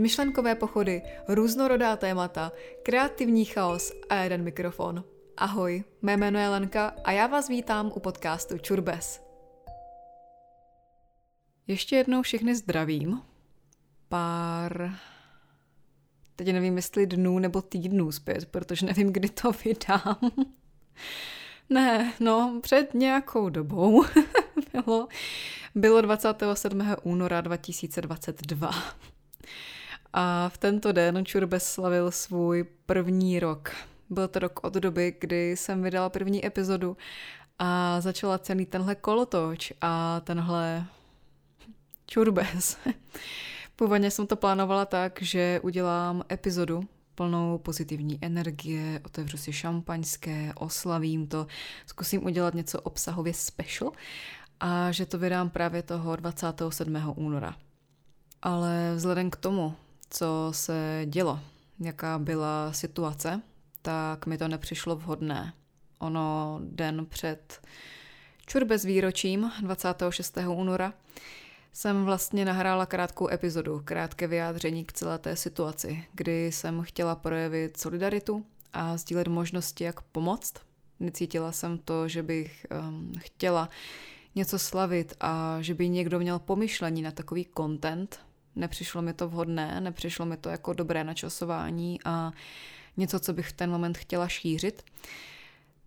[0.00, 2.52] myšlenkové pochody, různorodá témata,
[2.82, 5.04] kreativní chaos a jeden mikrofon.
[5.36, 9.22] Ahoj, mé jméno je Lenka a já vás vítám u podcastu Čurbes.
[11.66, 13.22] Ještě jednou všechny zdravím.
[14.08, 14.94] Pár...
[16.36, 20.18] Teď nevím, jestli dnů nebo týdnů zpět, protože nevím, kdy to vydám.
[21.70, 24.04] ne, no, před nějakou dobou
[24.72, 25.08] bylo,
[25.74, 26.96] bylo 27.
[27.02, 28.70] února 2022.
[30.12, 33.72] A v tento den Čurbes slavil svůj první rok.
[34.10, 36.96] Byl to rok od doby, kdy jsem vydala první epizodu
[37.58, 40.84] a začala celý tenhle kolotoč a tenhle
[42.06, 42.78] Čurbes.
[43.76, 46.82] Původně jsem to plánovala tak, že udělám epizodu
[47.14, 51.46] plnou pozitivní energie, otevřu si šampaňské, oslavím to,
[51.86, 53.92] zkusím udělat něco obsahově special
[54.60, 57.12] a že to vydám právě toho 27.
[57.16, 57.56] února.
[58.42, 59.74] Ale vzhledem k tomu,
[60.10, 61.40] co se dělo,
[61.80, 63.42] jaká byla situace,
[63.82, 65.52] tak mi to nepřišlo vhodné.
[65.98, 67.60] Ono den před
[68.46, 70.38] čurbe s výročím 26.
[70.48, 70.92] února
[71.72, 77.76] jsem vlastně nahrála krátkou epizodu, krátké vyjádření k celé té situaci, kdy jsem chtěla projevit
[77.76, 80.54] solidaritu a sdílet možnosti, jak pomoct.
[81.00, 83.68] Necítila jsem to, že bych um, chtěla
[84.34, 88.20] něco slavit a že by někdo měl pomyšlení na takový content.
[88.56, 92.32] Nepřišlo mi to vhodné, nepřišlo mi to jako dobré načasování a
[92.96, 94.82] něco, co bych v ten moment chtěla šířit.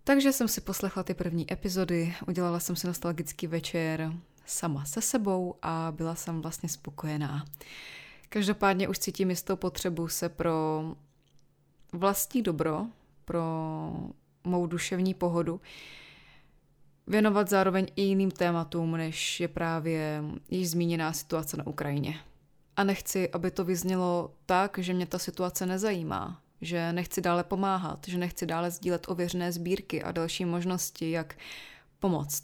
[0.03, 4.13] Takže jsem si poslechla ty první epizody, udělala jsem si nostalgický večer
[4.45, 7.45] sama se sebou a byla jsem vlastně spokojená.
[8.29, 10.83] Každopádně už cítím jistou potřebu se pro
[11.93, 12.85] vlastní dobro,
[13.25, 13.43] pro
[14.43, 15.61] mou duševní pohodu,
[17.07, 22.19] věnovat zároveň i jiným tématům, než je právě již zmíněná situace na Ukrajině.
[22.77, 28.07] A nechci, aby to vyznělo tak, že mě ta situace nezajímá, že nechci dále pomáhat,
[28.07, 31.35] že nechci dále sdílet ověřené sbírky a další možnosti, jak
[31.99, 32.43] pomoct.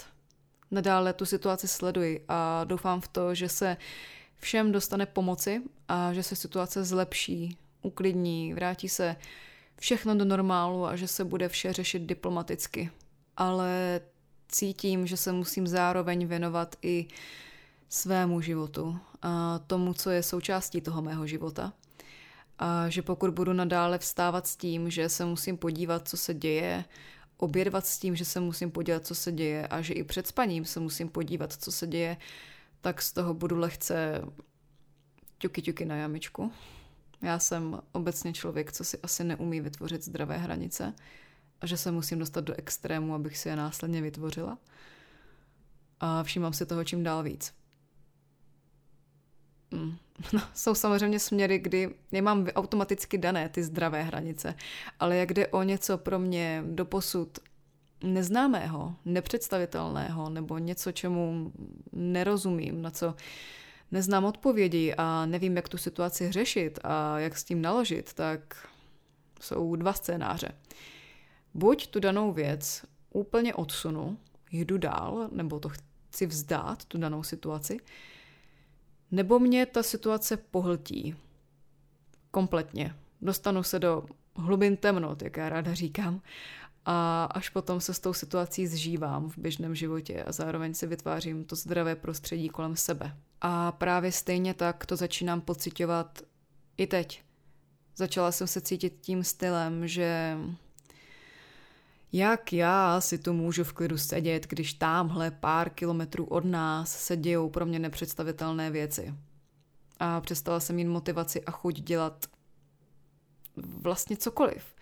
[0.71, 3.77] Nadále tu situaci sleduji a doufám v to, že se
[4.37, 9.15] všem dostane pomoci a že se situace zlepší, uklidní, vrátí se
[9.79, 12.91] všechno do normálu a že se bude vše řešit diplomaticky.
[13.37, 14.01] Ale
[14.47, 17.07] cítím, že se musím zároveň věnovat i
[17.89, 21.73] svému životu a tomu, co je součástí toho mého života.
[22.59, 26.85] A že pokud budu nadále vstávat s tím, že se musím podívat, co se děje,
[27.37, 30.65] obědvat s tím, že se musím podívat, co se děje a že i před spaním
[30.65, 32.17] se musím podívat, co se děje,
[32.81, 34.21] tak z toho budu lehce
[35.37, 36.51] ťuky ťuky na jamičku.
[37.21, 40.93] Já jsem obecně člověk, co si asi neumí vytvořit zdravé hranice
[41.61, 44.57] a že se musím dostat do extrému, abych si je následně vytvořila.
[45.99, 47.58] A všímám si toho čím dál víc.
[49.71, 49.95] Mm.
[50.33, 54.55] No, jsou samozřejmě směry, kdy nemám automaticky dané ty zdravé hranice,
[54.99, 57.39] ale jak jde o něco pro mě doposud
[58.03, 61.51] neznámého, nepředstavitelného nebo něco, čemu
[61.91, 63.15] nerozumím, na co
[63.91, 68.67] neznám odpovědi a nevím, jak tu situaci řešit a jak s tím naložit, tak
[69.41, 70.51] jsou dva scénáře.
[71.53, 74.17] Buď tu danou věc úplně odsunu,
[74.51, 77.77] jdu dál, nebo to chci vzdát, tu danou situaci,
[79.11, 81.15] nebo mě ta situace pohltí.
[82.31, 82.95] Kompletně.
[83.21, 84.05] Dostanu se do
[84.35, 86.21] hlubin temnot, jak já ráda říkám,
[86.85, 91.45] a až potom se s tou situací zžívám v běžném životě a zároveň si vytvářím
[91.45, 93.17] to zdravé prostředí kolem sebe.
[93.41, 96.21] A právě stejně tak to začínám pocitovat
[96.77, 97.23] i teď.
[97.95, 100.37] Začala jsem se cítit tím stylem, že
[102.11, 107.17] jak já si tu můžu v klidu sedět, když tamhle pár kilometrů od nás se
[107.17, 109.13] dějou pro mě nepředstavitelné věci.
[109.99, 112.25] A přestala jsem mít motivaci a chuť dělat
[113.55, 114.75] vlastně cokoliv.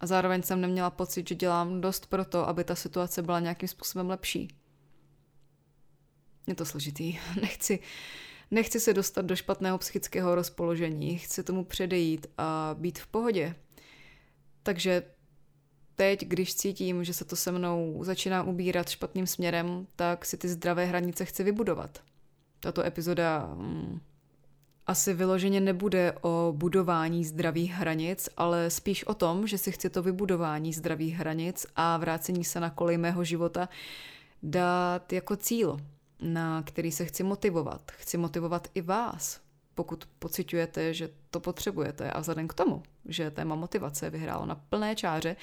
[0.00, 3.68] A zároveň jsem neměla pocit, že dělám dost pro to, aby ta situace byla nějakým
[3.68, 4.48] způsobem lepší.
[6.46, 7.18] Je to složitý.
[7.40, 7.78] Nechci,
[8.50, 11.18] nechci se dostat do špatného psychického rozpoložení.
[11.18, 13.54] Chci tomu předejít a být v pohodě.
[14.62, 15.02] Takže
[15.98, 20.48] teď, když cítím, že se to se mnou začíná ubírat špatným směrem, tak si ty
[20.48, 21.98] zdravé hranice chci vybudovat.
[22.60, 24.00] Tato epizoda hmm,
[24.86, 30.02] asi vyloženě nebude o budování zdravých hranic, ale spíš o tom, že si chci to
[30.02, 33.68] vybudování zdravých hranic a vrácení se na kolej mého života
[34.42, 35.76] dát jako cíl,
[36.20, 37.92] na který se chci motivovat.
[37.92, 39.40] Chci motivovat i vás,
[39.78, 42.10] pokud pocitujete, že to potřebujete.
[42.10, 45.36] A vzhledem k tomu, že téma motivace vyhrálo na plné čáře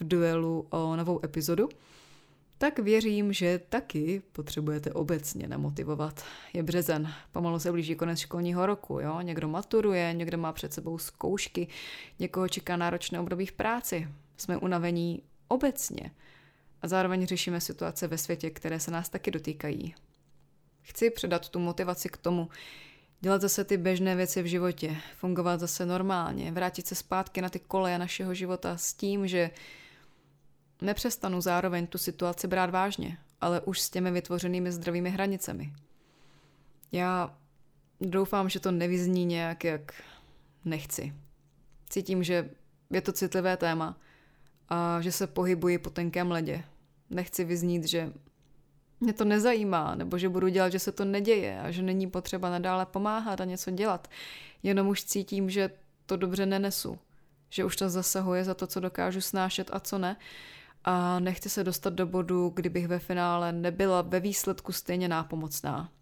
[0.00, 1.68] v duelu o novou epizodu,
[2.58, 6.24] tak věřím, že taky potřebujete obecně namotivovat.
[6.52, 9.20] Je březen, pomalu se blíží konec školního roku, jo?
[9.20, 11.68] Někdo maturuje, někdo má před sebou zkoušky,
[12.18, 14.08] někoho čeká náročné období v práci.
[14.36, 16.10] Jsme unavení obecně
[16.82, 19.94] a zároveň řešíme situace ve světě, které se nás taky dotýkají.
[20.82, 22.48] Chci předat tu motivaci k tomu,
[23.20, 27.58] dělat zase ty běžné věci v životě, fungovat zase normálně, vrátit se zpátky na ty
[27.58, 29.50] koleje našeho života s tím, že
[30.82, 35.72] nepřestanu zároveň tu situaci brát vážně, ale už s těmi vytvořenými zdravými hranicemi.
[36.92, 37.36] Já
[38.00, 39.92] doufám, že to nevyzní nějak, jak
[40.64, 41.14] nechci.
[41.88, 42.50] Cítím, že
[42.90, 43.98] je to citlivé téma
[44.68, 46.64] a že se pohybuji po tenkém ledě.
[47.10, 48.12] Nechci vyznít, že
[49.00, 52.50] mě to nezajímá, nebo že budu dělat, že se to neděje a že není potřeba
[52.50, 54.08] nadále pomáhat a něco dělat.
[54.62, 55.70] Jenom už cítím, že
[56.06, 56.98] to dobře nenesu.
[57.50, 60.16] Že už to zasahuje za to, co dokážu snášet a co ne.
[60.84, 65.92] A nechci se dostat do bodu, kdybych ve finále nebyla ve výsledku stejně nápomocná.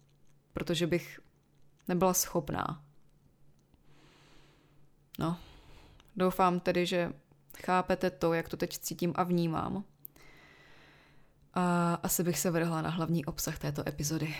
[0.53, 1.19] Protože bych
[1.87, 2.83] nebyla schopná.
[5.19, 5.37] No,
[6.15, 7.13] doufám tedy, že
[7.65, 9.83] chápete to, jak to teď cítím a vnímám.
[11.59, 14.35] A asi bych se vrhla na hlavní obsah této epizody.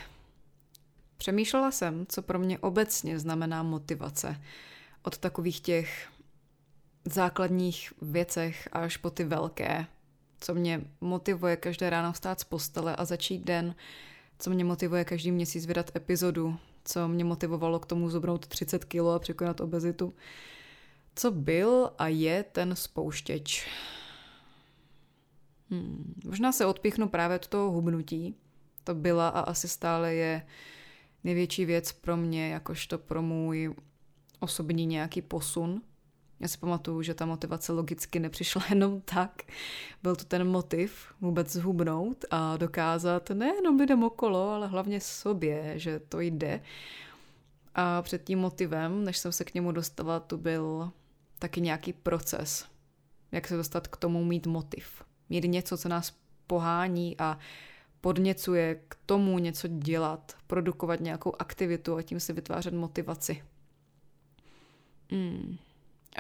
[1.18, 4.42] Přemýšlela jsem, co pro mě obecně znamená motivace.
[5.04, 6.08] Od takových těch
[7.06, 9.86] základních věcech až po ty velké,
[10.40, 13.76] co mě motivuje každé ráno vstát z postele a začít den,
[14.40, 18.96] co mě motivuje každý měsíc vydat epizodu, co mě motivovalo k tomu zobnout 30 kg
[19.16, 20.14] a překonat obezitu.
[21.16, 23.68] Co byl a je ten spouštěč?
[25.72, 28.36] Hmm, možná se odpíchnu právě od toho hubnutí.
[28.84, 30.48] To byla a asi stále je
[31.24, 33.76] největší věc pro mě, jakožto pro můj
[34.40, 35.82] osobní nějaký posun.
[36.40, 39.42] Já si pamatuju, že ta motivace logicky nepřišla jenom tak.
[40.04, 46.00] Byl to ten motiv vůbec zhubnout a dokázat nejenom lidem okolo, ale hlavně sobě, že
[46.00, 46.62] to jde.
[47.76, 50.92] A před tím motivem, než jsem se k němu dostala, to byl
[51.40, 52.66] taky nějaký proces.
[53.32, 56.14] Jak se dostat k tomu mít motiv mít něco, co nás
[56.48, 57.38] pohání a
[58.02, 63.44] podněcuje k tomu něco dělat, produkovat nějakou aktivitu a tím si vytvářet motivaci.
[65.12, 65.58] Hmm.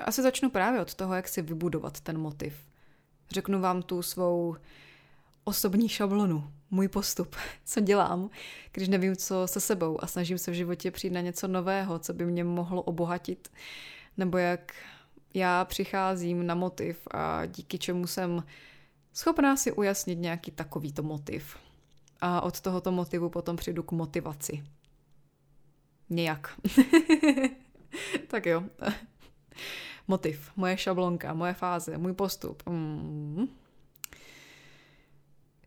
[0.05, 2.53] Asi začnu právě od toho, jak si vybudovat ten motiv.
[3.31, 4.55] Řeknu vám tu svou
[5.43, 8.29] osobní šablonu, můj postup, co dělám,
[8.71, 12.13] když nevím, co se sebou a snažím se v životě přijít na něco nového, co
[12.13, 13.51] by mě mohlo obohatit,
[14.17, 14.73] nebo jak
[15.33, 18.43] já přicházím na motiv a díky čemu jsem
[19.17, 21.57] schopná si ujasnit nějaký takovýto motiv.
[22.21, 24.63] A od tohoto motivu potom přijdu k motivaci.
[26.09, 26.59] Nějak.
[28.27, 28.63] tak jo.
[30.07, 32.63] Motiv, moje šablonka, moje fáze, můj postup.
[32.69, 33.47] Mm.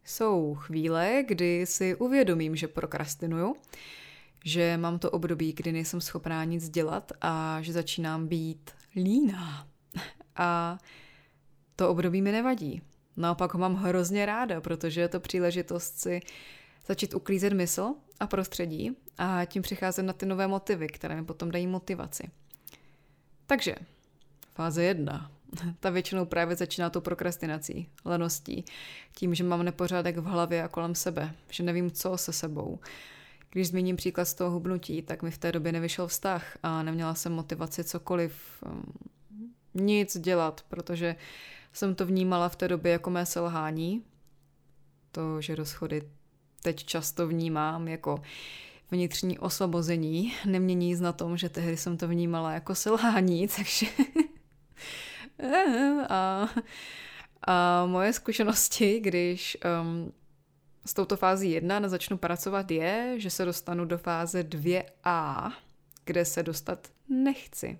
[0.05, 3.57] Jsou chvíle, kdy si uvědomím, že prokrastinuju,
[4.45, 9.67] že mám to období, kdy nejsem schopná nic dělat a že začínám být líná.
[10.37, 10.79] A
[11.77, 12.83] to období mi nevadí.
[13.21, 16.21] Naopak ho mám hrozně ráda, protože je to příležitost si
[16.87, 21.51] začít uklízet mysl a prostředí a tím přicházet na ty nové motivy, které mi potom
[21.51, 22.31] dají motivaci.
[23.47, 23.75] Takže,
[24.55, 25.31] fáze jedna.
[25.81, 28.65] Ta většinou právě začíná tou prokrastinací, leností,
[29.17, 32.79] tím, že mám nepořádek v hlavě a kolem sebe, že nevím, co se sebou.
[33.51, 37.15] Když zmíním příklad z toho hubnutí, tak mi v té době nevyšel vztah a neměla
[37.15, 38.83] jsem motivaci cokoliv, um,
[39.75, 41.17] nic dělat, protože
[41.73, 44.05] jsem to vnímala v té době jako mé selhání.
[45.13, 46.03] To, že rozchody
[46.63, 48.23] teď často vnímám jako
[48.91, 53.87] vnitřní osvobození, nemění nic na tom, že tehdy jsem to vnímala jako selhání, takže...
[56.09, 56.49] a,
[57.47, 60.13] a moje zkušenosti, když um,
[60.87, 65.53] s touto fází 1 začnu pracovat, je, že se dostanu do fáze 2a,
[66.05, 67.79] kde se dostat nechci.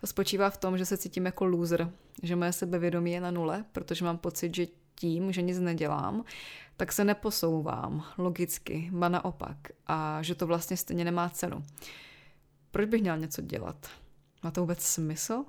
[0.00, 3.64] To spočívá v tom, že se cítím jako loser, že moje sebevědomí je na nule,
[3.72, 6.24] protože mám pocit, že tím, že nic nedělám,
[6.76, 11.64] tak se neposouvám logicky, ba naopak, a že to vlastně stejně nemá cenu.
[12.70, 13.86] Proč bych měl něco dělat?
[14.42, 15.44] Má to vůbec smysl?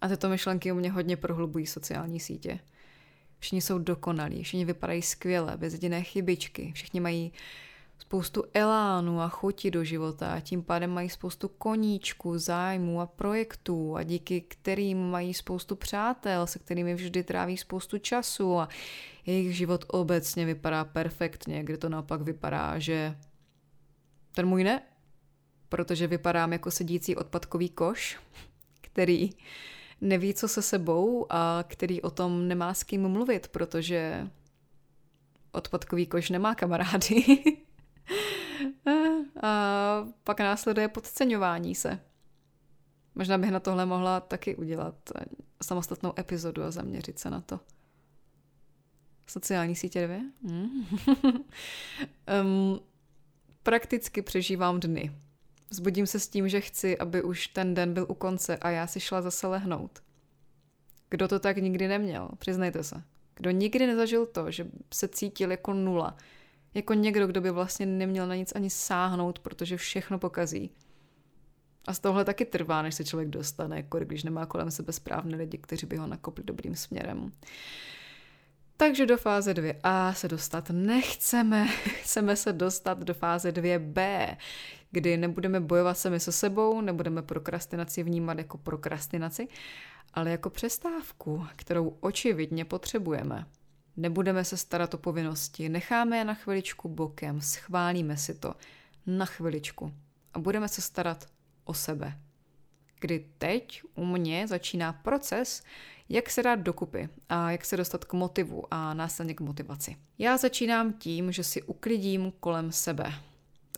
[0.00, 2.58] A tyto myšlenky u mě hodně prohlubují sociální sítě.
[3.38, 7.32] Všichni jsou dokonalí, všichni vypadají skvěle, bez jediné chybičky, všichni mají
[8.06, 13.96] spoustu elánu a chuti do života a tím pádem mají spoustu koníčků, zájmů a projektů
[13.96, 18.68] a díky kterým mají spoustu přátel, se kterými vždy tráví spoustu času a
[19.26, 23.16] jejich život obecně vypadá perfektně, kde to naopak vypadá, že
[24.34, 24.82] ten můj ne,
[25.68, 28.18] protože vypadám jako sedící odpadkový koš,
[28.80, 29.30] který
[30.00, 34.28] neví, co se sebou a který o tom nemá s kým mluvit, protože
[35.52, 37.24] odpadkový koš nemá kamarády.
[39.42, 42.00] a pak následuje podceňování se.
[43.14, 44.94] Možná bych na tohle mohla taky udělat
[45.62, 47.60] samostatnou epizodu a zaměřit se na to.
[49.26, 50.20] Sociální sítě dvě?
[50.42, 50.84] Mm.
[52.42, 52.80] um,
[53.62, 55.12] prakticky přežívám dny.
[55.70, 58.86] Zbudím se s tím, že chci, aby už ten den byl u konce a já
[58.86, 60.02] si šla zase lehnout.
[61.10, 62.28] Kdo to tak nikdy neměl?
[62.38, 63.02] Přiznejte se.
[63.34, 66.16] Kdo nikdy nezažil to, že se cítil jako nula.
[66.74, 70.70] Jako někdo, kdo by vlastně neměl na nic ani sáhnout, protože všechno pokazí.
[71.86, 75.36] A z tohle taky trvá, než se člověk dostane, jako když nemá kolem sebe správné
[75.36, 77.32] lidi, kteří by ho nakopli dobrým směrem.
[78.76, 81.68] Takže do fáze 2a se dostat nechceme.
[82.02, 84.36] Chceme se dostat do fáze 2b,
[84.90, 89.48] kdy nebudeme bojovat sami se sebou, nebudeme prokrastinaci vnímat jako prokrastinaci,
[90.14, 93.46] ale jako přestávku, kterou očividně potřebujeme.
[93.96, 98.54] Nebudeme se starat o povinnosti, necháme je na chviličku bokem, schválíme si to
[99.06, 99.94] na chviličku
[100.34, 101.26] a budeme se starat
[101.64, 102.18] o sebe.
[103.00, 105.62] Kdy teď u mě začíná proces,
[106.08, 109.96] jak se dát dokupy a jak se dostat k motivu a následně k motivaci.
[110.18, 113.14] Já začínám tím, že si uklidím kolem sebe.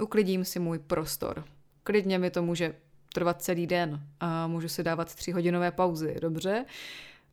[0.00, 1.44] Uklidím si můj prostor.
[1.82, 2.74] Klidně mi to může
[3.14, 6.64] trvat celý den a můžu si dávat tři hodinové pauzy, dobře?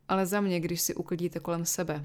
[0.08, 2.04] Ale za mě, když si uklidíte kolem sebe,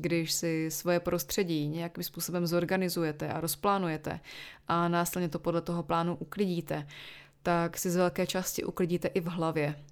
[0.00, 4.20] když si svoje prostředí nějakým způsobem zorganizujete a rozplánujete
[4.68, 6.86] a následně to podle toho plánu uklidíte,
[7.42, 9.84] tak si z velké části uklidíte i v hlavě.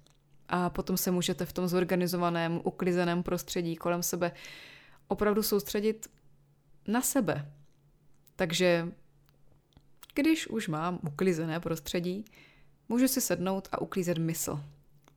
[0.49, 4.31] A potom se můžete v tom zorganizovaném, uklizeném prostředí kolem sebe
[5.07, 6.09] opravdu soustředit
[6.87, 7.51] na sebe.
[8.35, 8.87] Takže
[10.15, 12.25] když už mám uklizené prostředí,
[12.89, 14.63] můžu si sednout a uklízet mysl.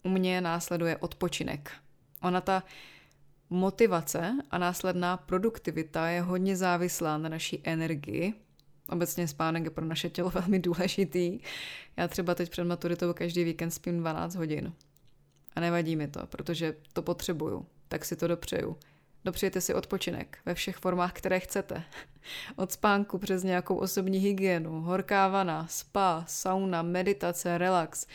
[0.02, 1.72] U mě následuje odpočinek.
[2.22, 2.62] Ona ta
[3.52, 8.34] motivace a následná produktivita je hodně závislá na naší energii.
[8.88, 11.40] Obecně spánek je pro naše tělo velmi důležitý.
[11.96, 14.72] Já třeba teď před maturitou každý víkend spím 12 hodin.
[15.56, 18.76] A nevadí mi to, protože to potřebuju, tak si to dopřeju.
[19.24, 21.82] Dopřejte si odpočinek ve všech formách, které chcete.
[22.56, 28.06] Od spánku přes nějakou osobní hygienu, horká vana, spa, sauna, meditace, relax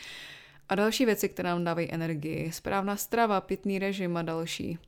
[0.68, 4.78] a další věci, které nám dávají energii, správná strava, pitný režim a další.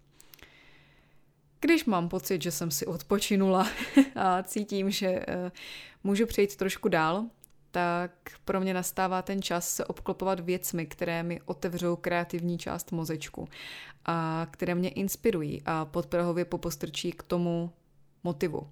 [1.61, 3.69] Když mám pocit, že jsem si odpočinula
[4.17, 5.51] a cítím, že uh,
[6.05, 7.25] můžu přejít trošku dál,
[7.71, 8.13] tak
[8.45, 13.49] pro mě nastává ten čas se obklopovat věcmi, které mi otevřou kreativní část mozečku
[14.05, 17.73] a které mě inspirují a podprahově popostrčí k tomu
[18.25, 18.71] motivu.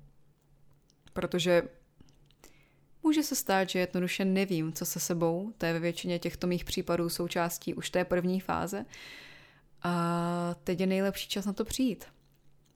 [1.13, 1.63] Protože
[3.03, 6.65] může se stát, že jednoduše nevím, co se sebou, to je ve většině těchto mých
[6.65, 8.85] případů součástí už té první fáze
[9.83, 12.05] a teď je nejlepší čas na to přijít.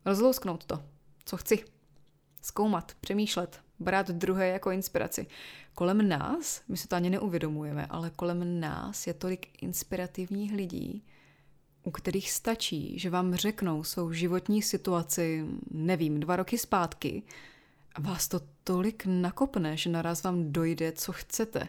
[0.05, 0.83] Rozlousknout to,
[1.25, 1.65] co chci.
[2.43, 5.27] Zkoumat, přemýšlet, brát druhé jako inspiraci.
[5.75, 11.05] Kolem nás, my se to ani neuvědomujeme, ale kolem nás je tolik inspirativních lidí,
[11.83, 17.23] u kterých stačí, že vám řeknou svou životní situaci, nevím, dva roky zpátky
[17.95, 21.69] a vás to tolik nakopne, že naraz vám dojde, co chcete.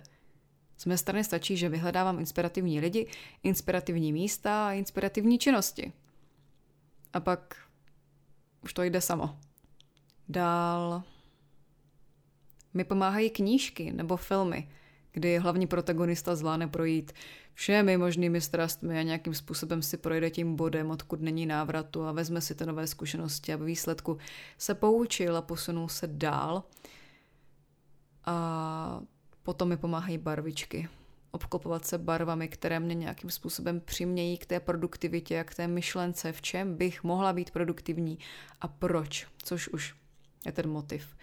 [0.77, 3.07] Z mé strany stačí, že vyhledávám inspirativní lidi,
[3.43, 5.93] inspirativní místa a inspirativní činnosti.
[7.13, 7.55] A pak
[8.63, 9.37] už to jde samo.
[10.29, 11.03] Dál
[12.73, 14.69] mi pomáhají knížky nebo filmy,
[15.11, 17.11] kdy hlavní protagonista zvládne projít
[17.53, 22.41] všemi možnými strastmi a nějakým způsobem si projde tím bodem, odkud není návratu a vezme
[22.41, 24.17] si ty nové zkušenosti a výsledku
[24.57, 26.63] se poučil a posunul se dál.
[28.25, 29.01] A
[29.43, 30.89] potom mi pomáhají barvičky.
[31.35, 36.31] Obklopovat se barvami, které mě nějakým způsobem přimějí k té produktivitě a k té myšlence,
[36.31, 38.19] v čem bych mohla být produktivní
[38.61, 39.95] a proč, což už
[40.45, 41.15] je ten motiv.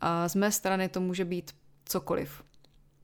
[0.00, 1.50] A z mé strany to může být
[1.84, 2.42] cokoliv.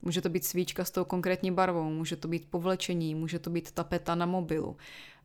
[0.01, 3.71] Může to být svíčka s tou konkrétní barvou, může to být povlečení, může to být
[3.71, 4.77] tapeta na mobilu.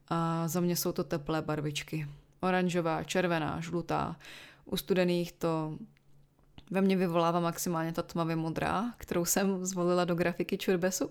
[0.08, 2.08] A za mě jsou to teplé barvičky.
[2.40, 4.16] Oranžová, červená, žlutá.
[4.64, 5.78] U studených to
[6.70, 11.10] ve mně vyvolává maximálně ta tmavě modrá, kterou jsem zvolila do grafiky Čurbesu.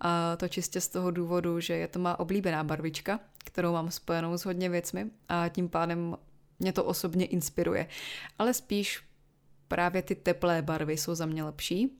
[0.00, 4.38] A to čistě z toho důvodu, že je to má oblíbená barvička, kterou mám spojenou
[4.38, 6.16] s hodně věcmi a tím pádem
[6.58, 7.86] mě to osobně inspiruje.
[8.38, 9.02] Ale spíš
[9.68, 11.98] právě ty teplé barvy jsou za mě lepší.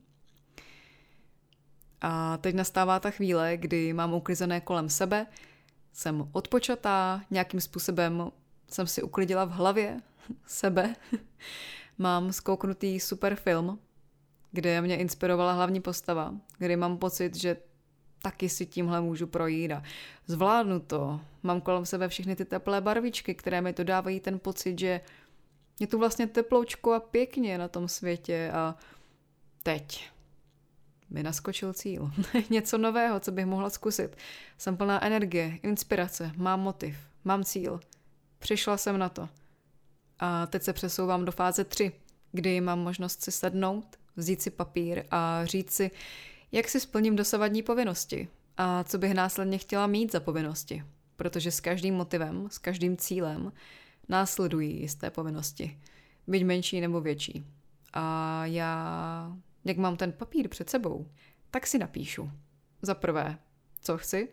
[2.01, 5.25] A teď nastává ta chvíle, kdy mám uklizené kolem sebe,
[5.93, 8.31] jsem odpočatá, nějakým způsobem
[8.71, 10.01] jsem si uklidila v hlavě
[10.45, 10.95] sebe.
[11.97, 13.79] Mám zkouknutý super film,
[14.51, 17.57] kde mě inspirovala hlavní postava, kdy mám pocit, že
[18.21, 19.83] taky si tímhle můžu projít a
[20.27, 21.19] zvládnu to.
[21.43, 25.01] Mám kolem sebe všechny ty teplé barvičky, které mi to dávají ten pocit, že
[25.79, 28.75] Je tu vlastně teploučko a pěkně na tom světě a
[29.63, 30.09] teď
[31.09, 32.11] mi naskočil cíl.
[32.49, 34.17] Něco nového, co bych mohla zkusit.
[34.57, 37.79] Jsem plná energie, inspirace, mám motiv, mám cíl.
[38.39, 39.29] Přišla jsem na to.
[40.19, 41.91] A teď se přesouvám do fáze 3,
[42.31, 45.91] kdy mám možnost si sednout, vzít si papír a říct si,
[46.51, 48.27] jak si splním dosavadní povinnosti
[48.57, 50.83] a co bych následně chtěla mít za povinnosti.
[51.15, 53.51] Protože s každým motivem, s každým cílem
[54.09, 55.79] následují jisté povinnosti.
[56.27, 57.45] Byť menší nebo větší.
[57.93, 61.07] A já, jak mám ten papír před sebou,
[61.51, 62.31] tak si napíšu.
[62.81, 63.37] Za prvé,
[63.81, 64.29] co chci,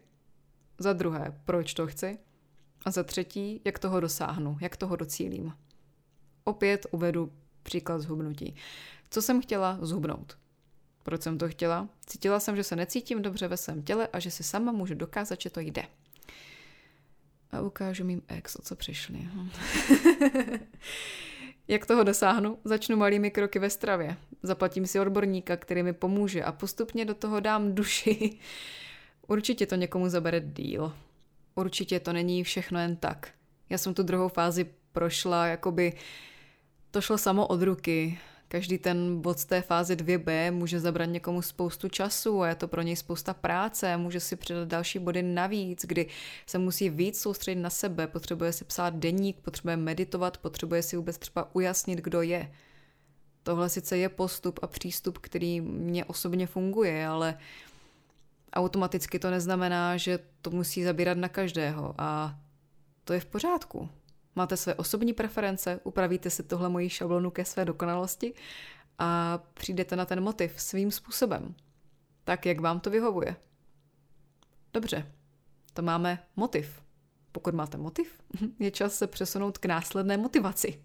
[0.78, 2.18] za druhé, proč to chci,
[2.84, 5.52] a za třetí, jak toho dosáhnu, jak toho docílím.
[6.44, 7.32] Opět uvedu
[7.62, 8.54] příklad zhubnutí.
[9.10, 10.38] Co jsem chtěla zhubnout?
[11.02, 11.88] Proč jsem to chtěla?
[12.06, 15.40] Cítila jsem, že se necítím dobře ve svém těle a že si sama můžu dokázat,
[15.40, 15.82] že to jde.
[17.52, 19.18] A ukážu mým ex, o co přišli.
[21.68, 22.58] Jak toho dosáhnu?
[22.64, 24.16] Začnu malými kroky ve stravě.
[24.42, 28.38] Zaplatím si odborníka, který mi pomůže a postupně do toho dám duši.
[29.26, 30.92] Určitě to někomu zabere díl.
[31.54, 33.30] Určitě to není všechno jen tak.
[33.70, 35.92] Já jsem tu druhou fázi prošla, jakoby
[36.90, 38.18] to šlo samo od ruky.
[38.48, 42.68] Každý ten bod z té fáze 2b může zabrat někomu spoustu času a je to
[42.68, 46.06] pro něj spousta práce, může si přidat další body navíc, kdy
[46.46, 51.18] se musí víc soustředit na sebe, potřebuje si psát deník, potřebuje meditovat, potřebuje si vůbec
[51.18, 52.52] třeba ujasnit, kdo je.
[53.42, 57.38] Tohle sice je postup a přístup, který mě osobně funguje, ale
[58.52, 62.38] automaticky to neznamená, že to musí zabírat na každého a
[63.04, 63.88] to je v pořádku.
[64.36, 68.34] Máte své osobní preference, upravíte si tohle moji šablonu ke své dokonalosti
[68.98, 71.54] a přijdete na ten motiv svým způsobem.
[72.24, 73.36] Tak, jak vám to vyhovuje.
[74.72, 75.12] Dobře,
[75.72, 76.82] to máme motiv.
[77.32, 78.20] Pokud máte motiv,
[78.58, 80.82] je čas se přesunout k následné motivaci.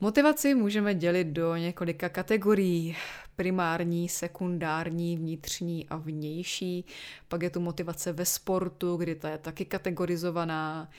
[0.00, 2.96] Motivaci můžeme dělit do několika kategorií.
[3.36, 6.84] Primární, sekundární, vnitřní a vnější.
[7.28, 10.90] Pak je tu motivace ve sportu, kdy ta je taky kategorizovaná.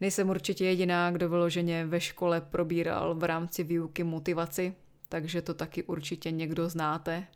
[0.00, 4.74] Nejsem určitě jediná, kdo vyloženě ve škole probíral v rámci výuky motivaci,
[5.08, 7.26] takže to taky určitě někdo znáte.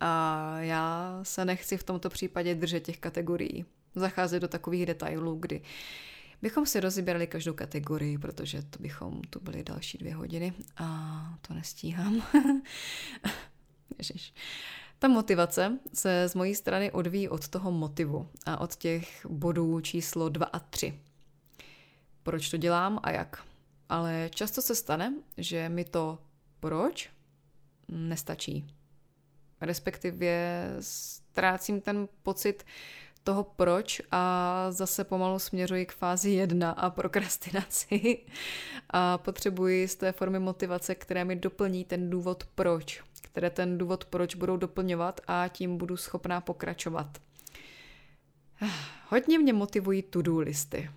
[0.00, 3.64] A já se nechci v tomto případě držet těch kategorií.
[3.94, 5.62] Zacházet do takových detailů, kdy
[6.42, 11.54] bychom si rozbírali každou kategorii, protože to bychom tu byli další dvě hodiny a to
[11.54, 12.22] nestíhám.
[13.98, 14.34] Ježiš.
[14.98, 20.28] Ta motivace se z mojí strany odvíjí od toho motivu a od těch bodů číslo
[20.28, 21.00] 2 a 3
[22.28, 23.42] proč to dělám a jak.
[23.88, 26.18] Ale často se stane, že mi to
[26.60, 27.10] proč
[27.88, 28.66] nestačí.
[29.60, 30.26] Respektive
[30.80, 32.64] ztrácím ten pocit
[33.24, 38.18] toho proč a zase pomalu směřuji k fázi jedna a prokrastinaci
[38.90, 44.04] a potřebuji z té formy motivace, které mi doplní ten důvod proč, které ten důvod
[44.04, 47.18] proč budou doplňovat a tím budu schopná pokračovat.
[49.08, 50.90] Hodně mě motivují to-do listy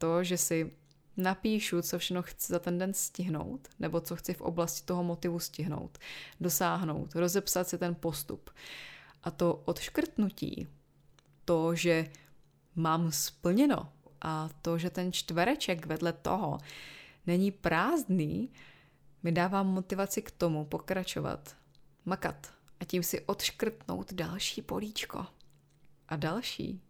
[0.00, 0.72] to, že si
[1.16, 5.38] napíšu, co všechno chci za ten den stihnout, nebo co chci v oblasti toho motivu
[5.38, 5.98] stihnout,
[6.40, 8.50] dosáhnout, rozepsat si ten postup.
[9.22, 10.68] A to odškrtnutí,
[11.44, 12.06] to, že
[12.74, 16.58] mám splněno a to, že ten čtvereček vedle toho
[17.26, 18.52] není prázdný,
[19.22, 21.56] mi dává motivaci k tomu pokračovat,
[22.04, 25.26] makat a tím si odškrtnout další políčko.
[26.08, 26.80] A další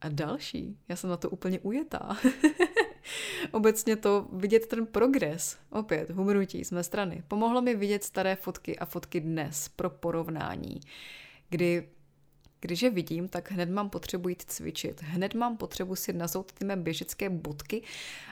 [0.00, 0.78] a další.
[0.88, 2.16] Já jsem na to úplně ujetá.
[3.50, 8.78] Obecně to vidět ten progres, opět humrutí z mé strany, pomohlo mi vidět staré fotky
[8.78, 10.80] a fotky dnes pro porovnání,
[11.50, 11.88] kdy
[12.60, 15.02] když je vidím, tak hned mám potřebu jít cvičit.
[15.02, 17.82] Hned mám potřebu si nazout ty mé běžecké bodky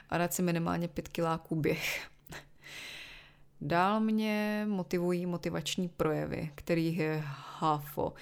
[0.09, 2.07] a dát si minimálně pět kiláků běh.
[3.61, 8.13] Dál mě motivují motivační projevy, kterých je hafo.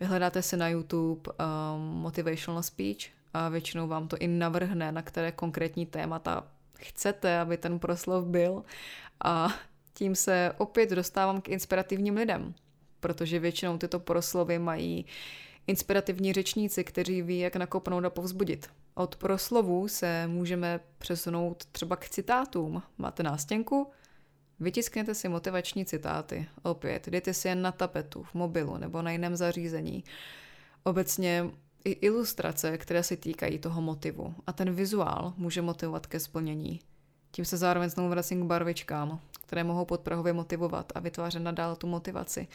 [0.00, 5.32] Vyhledáte si na YouTube um, motivational speech a většinou vám to i navrhne, na které
[5.32, 6.46] konkrétní témata
[6.78, 8.64] chcete, aby ten proslov byl.
[9.24, 9.54] A
[9.94, 12.54] tím se opět dostávám k inspirativním lidem,
[13.00, 15.06] protože většinou tyto proslovy mají
[15.66, 18.70] inspirativní řečníci, kteří ví, jak nakopnout a povzbudit.
[18.94, 22.82] Od proslovů se můžeme přesunout třeba k citátům.
[22.98, 23.90] Máte nástěnku?
[24.60, 26.46] Vytiskněte si motivační citáty.
[26.62, 30.04] Opět, dejte si je na tapetu, v mobilu nebo na jiném zařízení.
[30.82, 31.50] Obecně
[31.84, 34.34] i ilustrace, které se týkají toho motivu.
[34.46, 36.80] A ten vizuál může motivovat ke splnění.
[37.30, 41.86] Tím se zároveň znovu vracím k barvičkám, které mohou podprahově motivovat a vytvářet nadále tu
[41.86, 42.48] motivaci.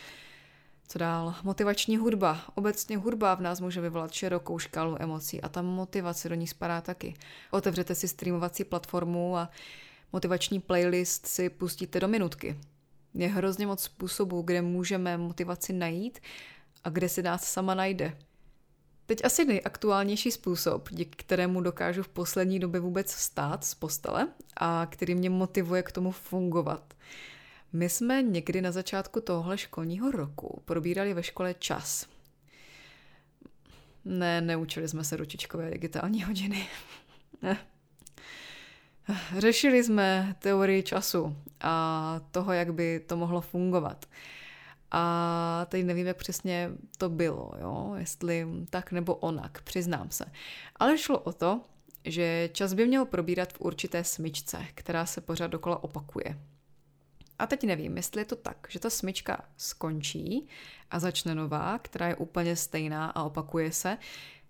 [0.87, 1.35] Co dál?
[1.43, 2.41] Motivační hudba.
[2.55, 6.81] Obecně hudba v nás může vyvolat širokou škálu emocí a ta motivace do ní spadá
[6.81, 7.13] taky.
[7.51, 9.49] Otevřete si streamovací platformu a
[10.13, 12.59] motivační playlist si pustíte do minutky.
[13.13, 16.19] Je hrozně moc způsobů, kde můžeme motivaci najít
[16.83, 18.17] a kde si nás sama najde.
[19.05, 24.87] Teď asi nejaktuálnější způsob, díky kterému dokážu v poslední době vůbec vstát z postele a
[24.89, 26.93] který mě motivuje k tomu fungovat.
[27.73, 32.07] My jsme někdy na začátku tohohle školního roku probírali ve škole čas.
[34.05, 36.67] Ne, neučili jsme se ručičkové digitální hodiny.
[39.37, 44.05] Řešili jsme teorii času a toho, jak by to mohlo fungovat.
[44.91, 47.93] A teď nevím, jak přesně to bylo, jo?
[47.97, 50.25] jestli tak nebo onak, přiznám se.
[50.75, 51.61] Ale šlo o to,
[52.05, 56.39] že čas by měl probírat v určité smyčce, která se pořád dokola opakuje.
[57.39, 60.47] A teď nevím, jestli je to tak, že ta smyčka skončí
[60.91, 63.97] a začne nová, která je úplně stejná a opakuje se,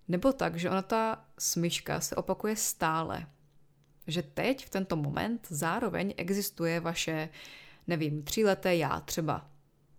[0.08, 3.26] nebo tak, že ona ta smyčka se opakuje stále.
[4.12, 7.30] Že teď, v tento moment, zároveň existuje vaše,
[7.88, 9.50] nevím, tříleté já třeba.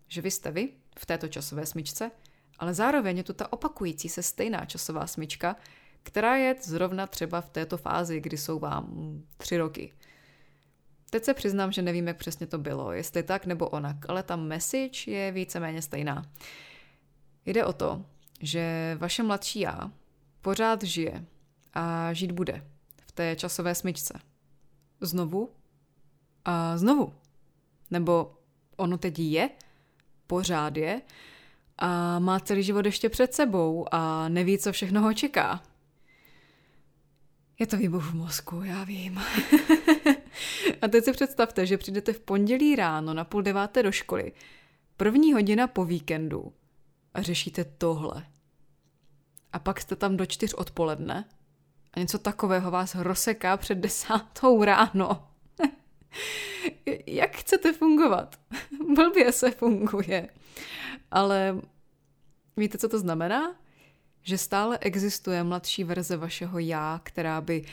[0.09, 2.11] Že vy jste vy v této časové smyčce,
[2.59, 5.57] ale zároveň je tu ta opakující se stejná časová smyčka,
[6.03, 9.93] která je zrovna třeba v této fázi, kdy jsou vám tři roky.
[11.11, 14.37] Teď se přiznám, že nevím, jak přesně to bylo, jestli tak nebo onak, ale ta
[14.37, 16.31] message je víceméně stejná.
[17.47, 18.05] Jde o to,
[18.41, 19.91] že vaše mladší já
[20.41, 21.25] pořád žije
[21.75, 22.72] a žít bude
[23.15, 24.21] té časové smyčce.
[25.01, 25.51] Znovu
[26.45, 27.15] a znovu.
[27.91, 28.35] Nebo
[28.77, 29.51] ono teď je,
[30.27, 31.03] pořád je
[31.79, 35.63] a má celý život ještě před sebou a neví, co všechno ho čeká.
[37.59, 39.21] Je to výbuch v mozku, já vím.
[40.83, 44.33] a teď si představte, že přijdete v pondělí ráno na půl deváté do školy,
[44.97, 46.53] první hodina po víkendu
[47.15, 48.27] a řešíte tohle.
[49.53, 51.25] A pak jste tam do čtyř odpoledne
[51.95, 55.29] a něco takového vás rozseká před desátou ráno.
[57.07, 58.37] Jak chcete fungovat?
[58.95, 60.29] Blbě se funguje.
[61.11, 61.61] Ale
[62.57, 63.55] víte, co to znamená?
[64.23, 67.65] že stále existuje mladší verze vašeho já, která by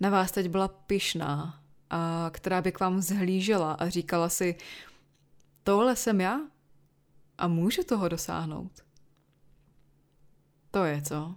[0.00, 4.56] na vás teď byla pyšná a která by k vám zhlížela a říkala si,
[5.62, 6.40] tohle jsem já
[7.38, 8.72] a můžu toho dosáhnout.
[10.74, 11.34] To je co.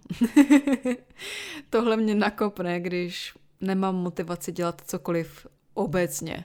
[1.70, 6.44] Tohle mě nakopne, když nemám motivaci dělat cokoliv obecně.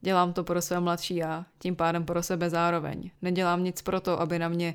[0.00, 3.10] Dělám to pro své mladší já, tím pádem pro sebe zároveň.
[3.22, 4.74] Nedělám nic pro to, aby na mě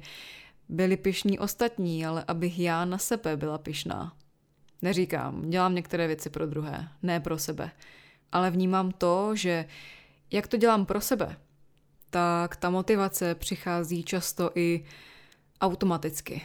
[0.70, 4.14] byli pišní ostatní, ale abych já na sebe byla pišná.
[4.82, 7.72] Neříkám, dělám některé věci pro druhé, ne pro sebe.
[8.32, 9.66] Ale vnímám to, že
[10.32, 11.36] jak to dělám pro sebe,
[12.10, 14.86] tak ta motivace přichází často i
[15.62, 16.42] automaticky.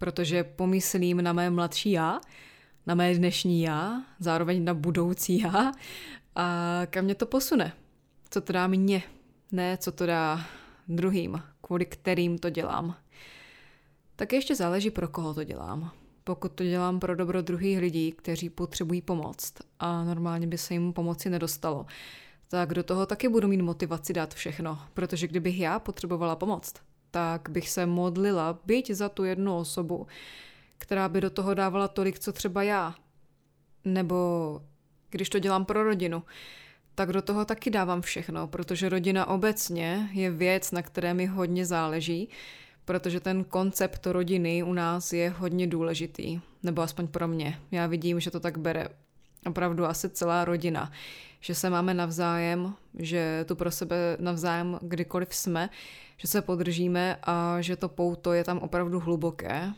[0.00, 2.20] Protože pomyslím na mé mladší já,
[2.86, 5.72] na mé dnešní já, zároveň na budoucí já
[6.34, 7.72] a kam mě to posune.
[8.30, 9.02] Co to dá mně,
[9.52, 10.46] ne co to dá
[10.88, 12.96] druhým, kvůli kterým to dělám
[14.20, 15.90] tak ještě záleží, pro koho to dělám.
[16.24, 20.92] Pokud to dělám pro dobro druhých lidí, kteří potřebují pomoc a normálně by se jim
[20.92, 21.86] pomoci nedostalo,
[22.48, 26.72] tak do toho taky budu mít motivaci dát všechno, protože kdybych já potřebovala pomoc,
[27.10, 30.06] tak bych se modlila byť za tu jednu osobu,
[30.78, 32.94] která by do toho dávala tolik, co třeba já.
[33.84, 34.60] Nebo
[35.10, 36.22] když to dělám pro rodinu,
[36.94, 41.66] tak do toho taky dávám všechno, protože rodina obecně je věc, na které mi hodně
[41.66, 42.28] záleží
[42.90, 47.60] protože ten koncept rodiny u nás je hodně důležitý, nebo aspoň pro mě.
[47.70, 48.88] Já vidím, že to tak bere
[49.46, 50.92] opravdu asi celá rodina,
[51.40, 55.70] že se máme navzájem, že tu pro sebe navzájem kdykoliv jsme,
[56.16, 59.72] že se podržíme a že to pouto je tam opravdu hluboké.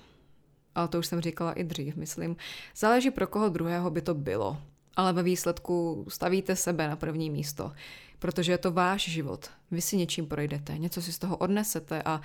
[0.75, 2.37] Ale to už jsem říkala i dřív, myslím.
[2.77, 4.59] Záleží pro koho druhého by to bylo.
[4.96, 7.72] Ale ve výsledku stavíte sebe na první místo,
[8.18, 9.51] protože je to váš život.
[9.70, 12.20] Vy si něčím projdete, něco si z toho odnesete a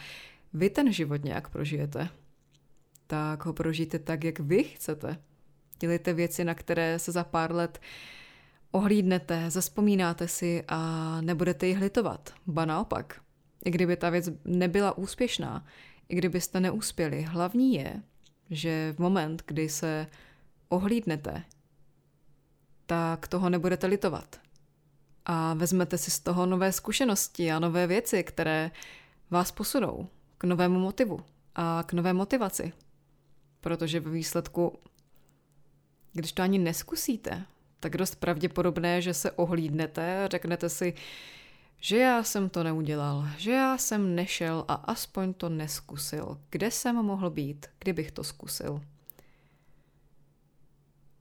[0.53, 2.09] vy ten život nějak prožijete,
[3.07, 5.17] tak ho prožijte tak, jak vy chcete.
[5.79, 7.79] Dělejte věci, na které se za pár let
[8.71, 12.33] ohlídnete, zaspomínáte si a nebudete ji litovat.
[12.47, 13.21] Ba naopak.
[13.65, 15.65] I kdyby ta věc nebyla úspěšná,
[16.09, 18.01] i kdybyste neuspěli, hlavní je,
[18.49, 20.07] že v moment, kdy se
[20.69, 21.43] ohlídnete,
[22.85, 24.39] tak toho nebudete litovat.
[25.25, 28.71] A vezmete si z toho nové zkušenosti a nové věci, které
[29.29, 31.19] vás posunou k novému motivu
[31.55, 32.73] a k nové motivaci.
[33.61, 34.79] Protože ve výsledku,
[36.17, 37.45] když to ani neskusíte,
[37.79, 40.93] tak dost pravděpodobné, že se ohlídnete a řeknete si,
[41.79, 46.41] že já jsem to neudělal, že já jsem nešel a aspoň to neskusil.
[46.49, 48.81] Kde jsem mohl být, kdybych to zkusil?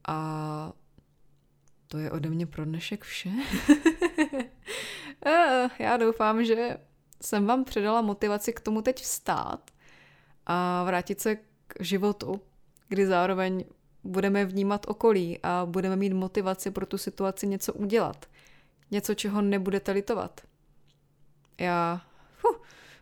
[0.07, 0.73] A
[1.87, 3.29] to je ode mě pro dnešek vše.
[5.79, 6.77] Já doufám, že
[7.21, 9.71] jsem vám předala motivaci k tomu teď vstát
[10.45, 11.35] a vrátit se
[11.67, 12.41] k životu,
[12.89, 13.65] kdy zároveň
[14.07, 18.25] budeme vnímat okolí a budeme mít motivaci pro tu situaci něco udělat.
[18.91, 20.41] Něco, čeho nebudete litovat.
[21.59, 22.01] Já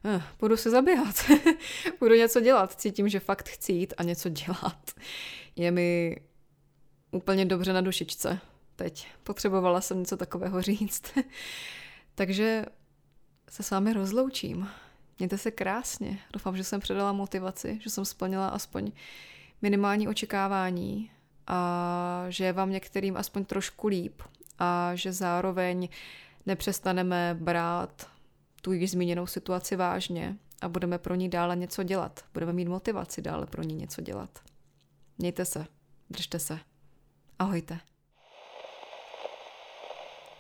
[0.06, 1.16] eh, budu se zaběhat,
[2.00, 4.92] budu něco dělat, cítím, že fakt chci jít a něco dělat.
[5.56, 6.22] Je mi
[7.12, 8.40] úplně dobře na dušičce
[8.76, 9.08] teď.
[9.24, 11.04] Potřebovala jsem něco takového říct.
[12.16, 12.66] Takže
[13.50, 14.70] se s vámi rozloučím.
[15.20, 16.20] Mějte se krásně.
[16.34, 18.92] Doufám, že jsem předala motivaci, že jsem splnila aspoň
[19.62, 21.12] minimální očekávání
[21.48, 24.22] a že vám některým aspoň trošku líp
[24.60, 25.90] a že zároveň
[26.46, 28.10] nepřestaneme brát
[28.62, 32.26] tu již zmíněnou situaci vážně a budeme pro ní dále něco dělat.
[32.34, 34.40] Budeme mít motivaci dále pro ní něco dělat.
[35.18, 35.66] Mějte se,
[36.10, 36.60] držte se.
[37.40, 37.80] Ahojte.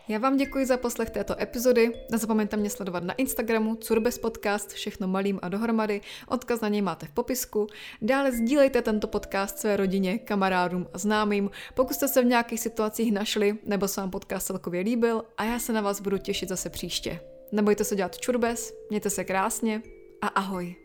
[0.07, 1.91] Já vám děkuji za poslech této epizody.
[2.11, 6.01] Nezapomeňte mě sledovat na Instagramu Curbes Podcast, všechno malým a dohromady.
[6.27, 7.67] Odkaz na něj máte v popisku.
[8.01, 13.11] Dále sdílejte tento podcast své rodině, kamarádům a známým, pokud jste se v nějakých situacích
[13.11, 16.69] našli nebo se vám podcast celkově líbil a já se na vás budu těšit zase
[16.69, 17.19] příště.
[17.51, 19.81] Nebojte se dělat čurbes, mějte se krásně
[20.21, 20.84] a ahoj.